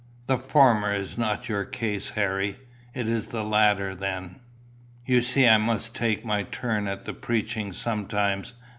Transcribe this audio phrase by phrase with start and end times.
[0.25, 2.57] The former is not your case, Harry:
[2.95, 4.39] is the latter, then?
[5.05, 8.53] You see I must take my turn at the preaching sometimes.